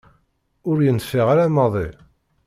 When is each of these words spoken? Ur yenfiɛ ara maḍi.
Ur 0.69 0.77
yenfiɛ 0.85 1.25
ara 1.33 1.45
maḍi. 1.55 1.87